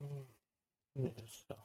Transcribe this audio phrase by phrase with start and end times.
[0.00, 1.56] Ne ist da?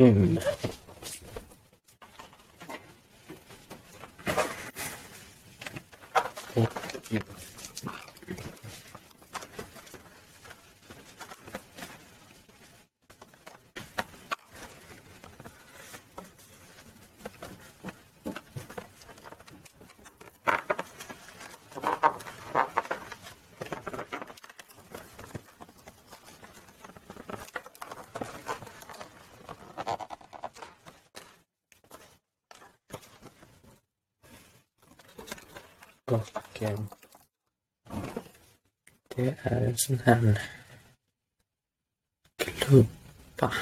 [0.00, 0.38] Hm.
[39.80, 40.42] Sån här
[42.36, 43.52] klubba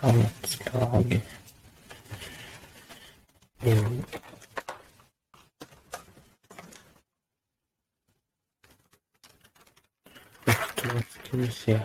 [0.00, 1.20] av något slag.
[3.62, 4.02] Mm.
[10.44, 10.52] Då
[11.10, 11.80] ska vi se.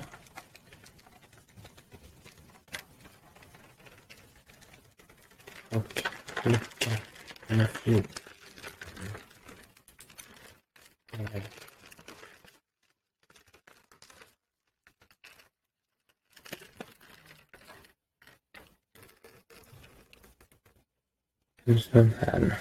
[21.91, 22.59] En sån här.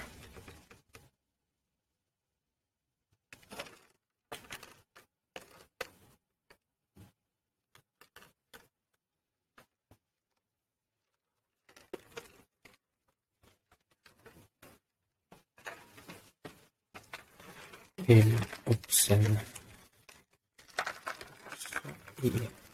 [18.05, 18.39] Till
[18.87, 19.37] sen
[21.57, 21.79] Så
[22.27, 22.66] i.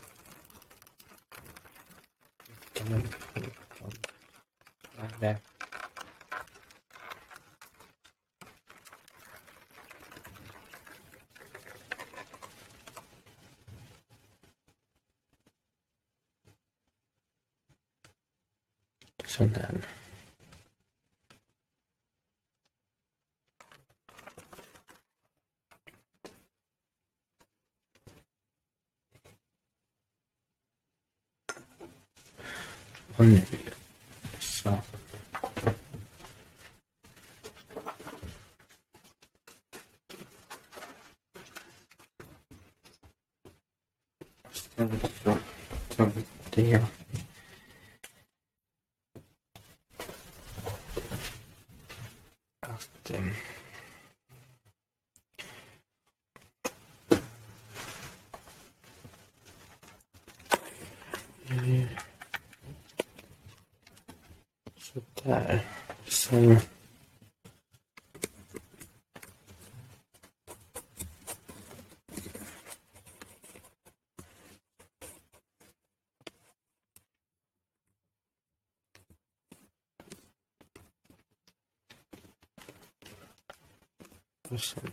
[84.64, 84.93] Russian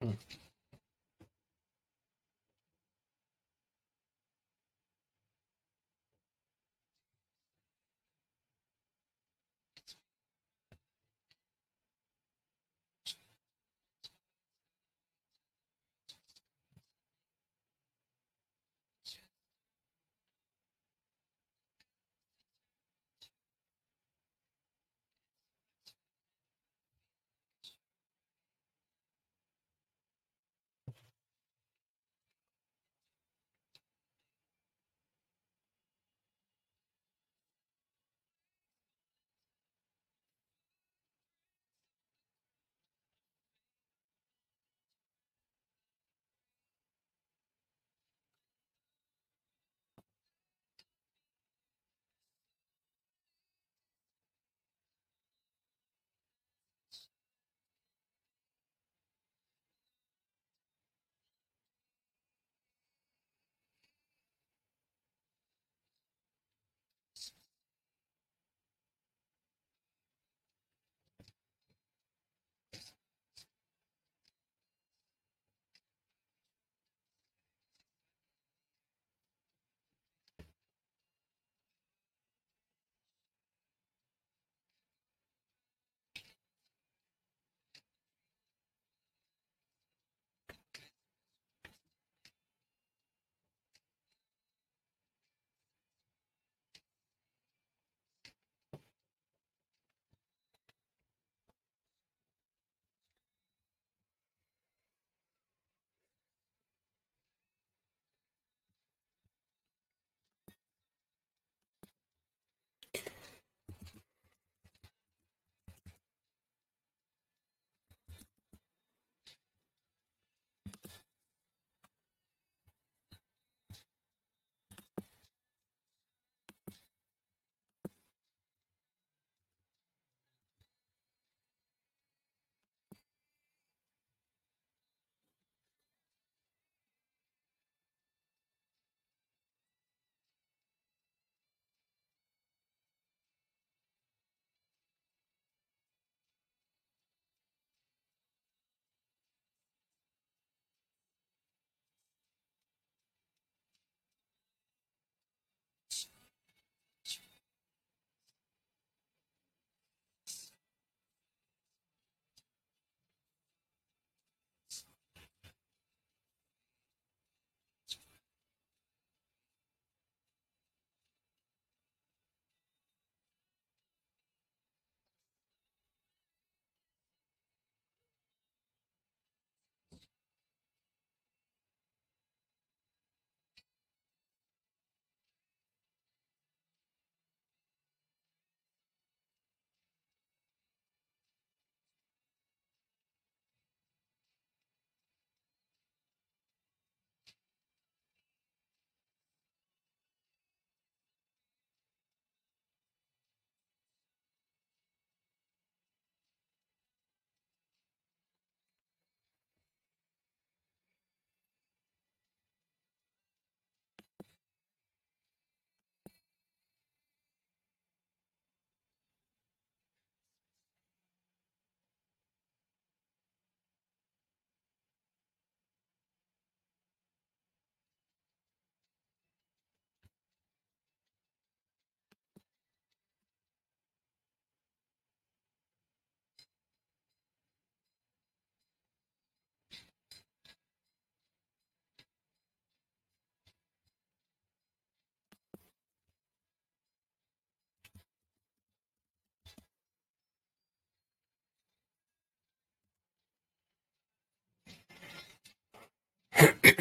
[0.00, 0.16] 嗯。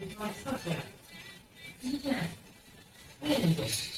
[0.00, 0.04] い
[1.90, 3.97] いじゃない。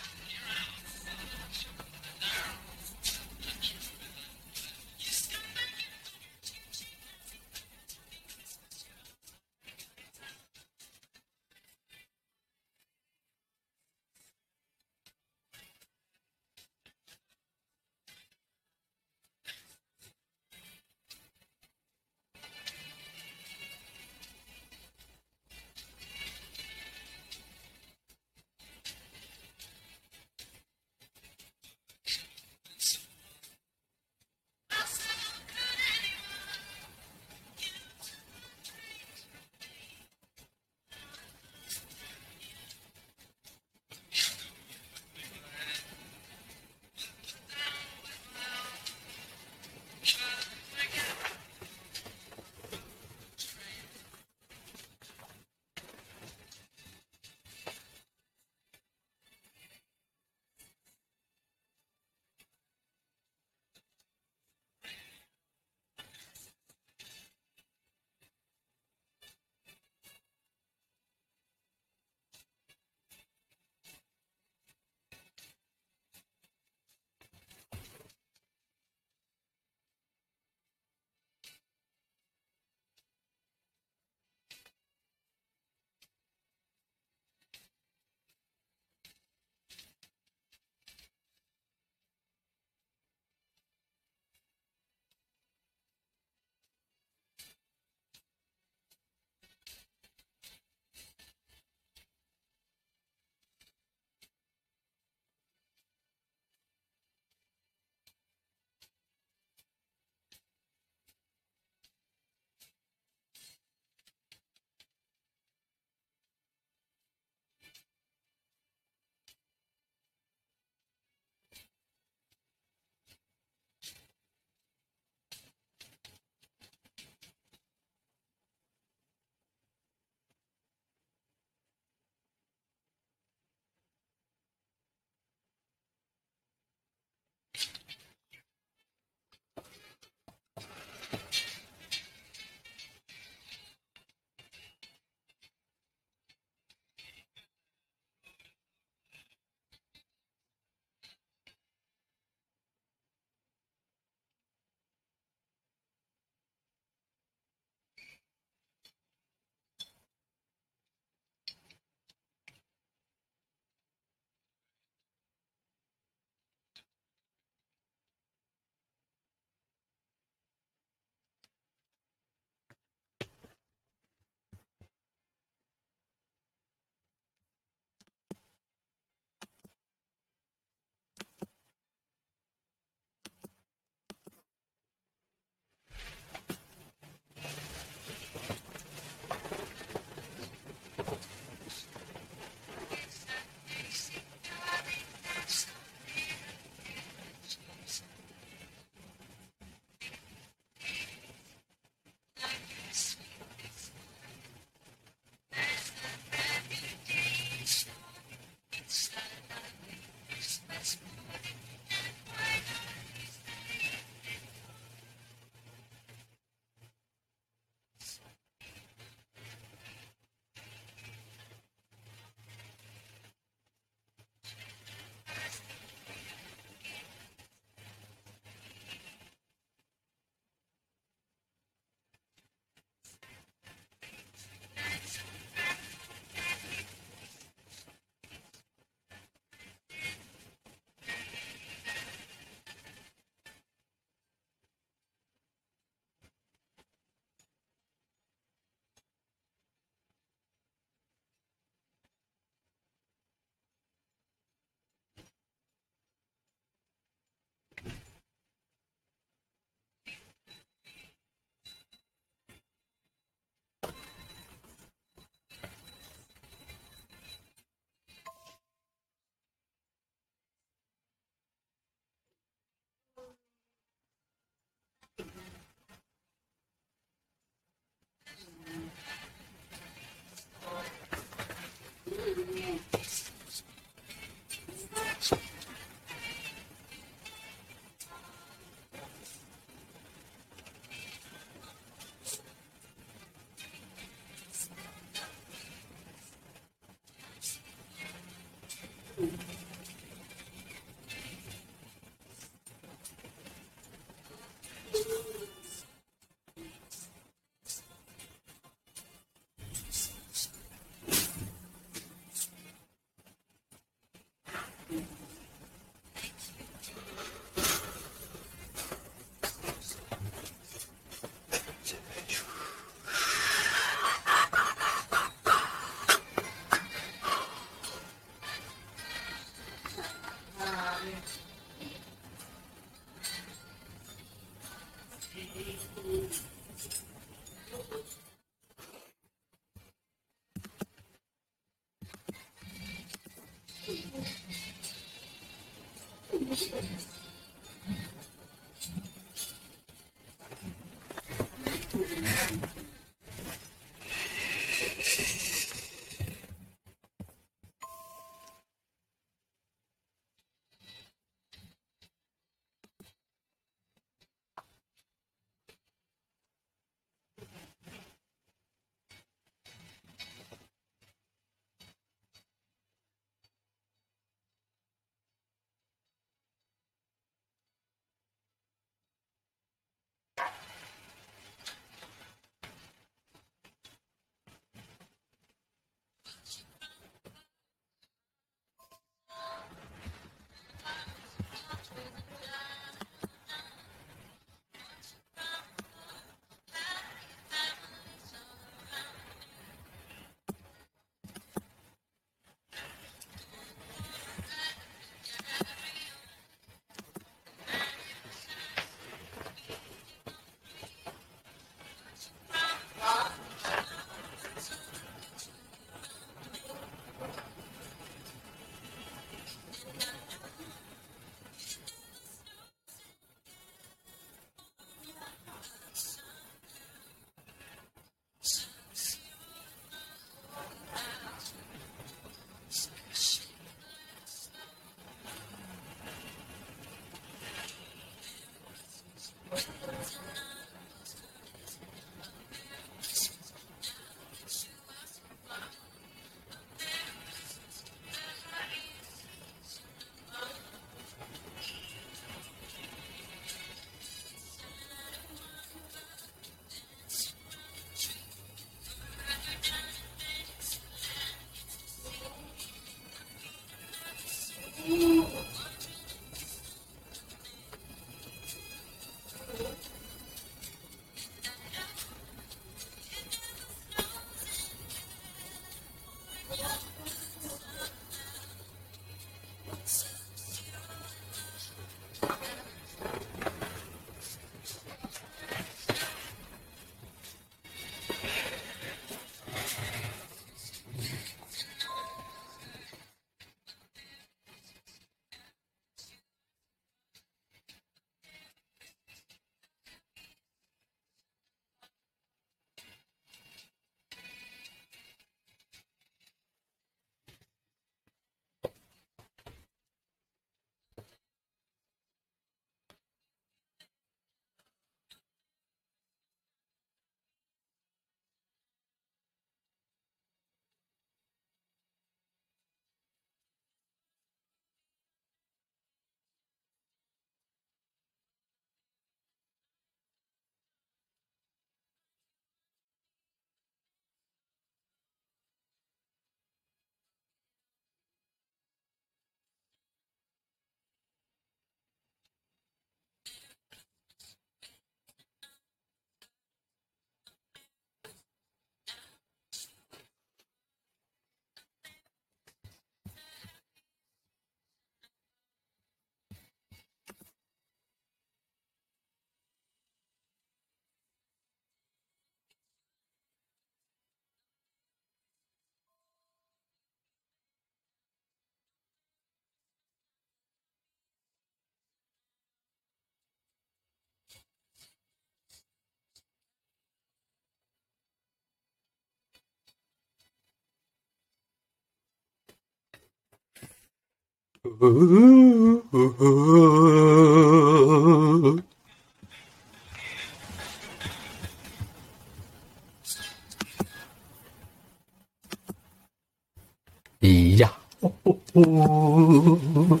[597.20, 600.00] 咿呀，哦哦哦，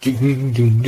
[0.00, 0.86] 叮叮叮。